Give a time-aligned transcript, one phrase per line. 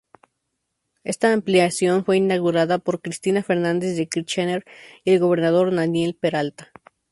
[1.03, 4.65] Esta ampliación fue inaugurada por Cristina Fernández de Kirchner
[5.03, 6.71] y el gobernador Daniel Peralta.